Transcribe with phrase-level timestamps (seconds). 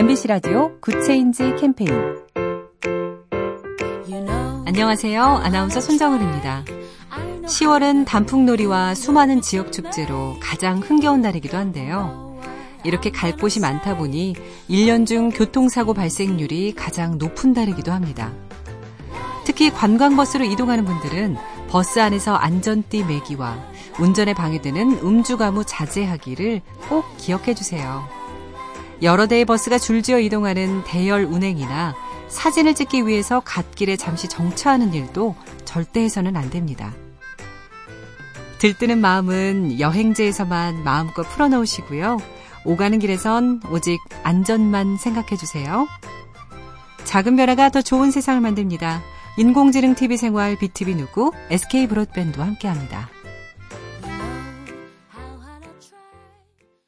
[0.00, 1.90] MBC 라디오 Good Change 캠페인
[4.64, 5.22] 안녕하세요.
[5.22, 6.64] 아나운서 손정은입니다.
[7.44, 12.40] 10월은 단풍놀이와 수많은 지역 축제로 가장 흥겨운 날이기도 한데요.
[12.82, 14.36] 이렇게 갈 곳이 많다 보니
[14.70, 18.32] 1년 중 교통사고 발생률이 가장 높은 달이기도 합니다.
[19.44, 21.36] 특히 관광버스로 이동하는 분들은
[21.68, 23.62] 버스 안에서 안전띠 매기와
[23.98, 28.19] 운전에 방해되는 음주 가무 자제하기를 꼭 기억해 주세요.
[29.02, 31.94] 여러 대의 버스가 줄지어 이동하는 대열 운행이나
[32.28, 36.92] 사진을 찍기 위해서 갓길에 잠시 정차하는 일도 절대 해서는 안 됩니다.
[38.58, 42.18] 들뜨는 마음은 여행지에서만 마음껏 풀어놓으시고요.
[42.66, 45.88] 오가는 길에선 오직 안전만 생각해 주세요.
[47.04, 49.02] 작은 변화가 더 좋은 세상을 만듭니다.
[49.38, 53.08] 인공지능 TV 생활 BTV 누구 SK 브로드밴드와 함께합니다.